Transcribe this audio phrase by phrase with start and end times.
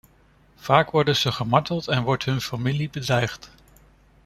[0.55, 3.51] Vaak worden ze gemarteld en wordt hun familie bedreigd.